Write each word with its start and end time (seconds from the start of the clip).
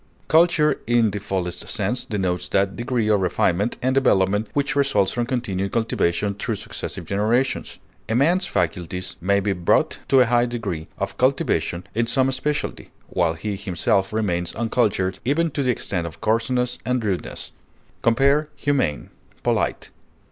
Culture 0.27 0.79
in 0.87 1.11
the 1.11 1.19
fullest 1.19 1.69
sense 1.69 2.05
denotes 2.05 2.47
that 2.47 2.75
degree 2.75 3.07
of 3.07 3.19
refinement 3.21 3.77
and 3.83 3.93
development 3.93 4.47
which 4.55 4.75
results 4.75 5.11
from 5.11 5.27
continued 5.27 5.71
cultivation 5.73 6.33
through 6.33 6.55
successive 6.55 7.05
generations; 7.05 7.77
a 8.09 8.15
man's 8.15 8.47
faculties 8.47 9.15
may 9.21 9.39
be 9.39 9.53
brought 9.53 9.99
to 10.07 10.19
a 10.21 10.25
high 10.25 10.47
degree 10.47 10.87
of 10.97 11.19
cultivation 11.19 11.83
in 11.93 12.07
some 12.07 12.31
specialty, 12.31 12.89
while 13.09 13.33
he 13.35 13.55
himself 13.55 14.11
remains 14.11 14.55
uncultured 14.55 15.19
even 15.23 15.51
to 15.51 15.61
the 15.61 15.69
extent 15.69 16.07
of 16.07 16.19
coarseness 16.19 16.79
and 16.83 17.05
rudeness. 17.05 17.51
Compare 18.01 18.49
HUMANE; 18.55 19.11
POLITE. 19.43 19.91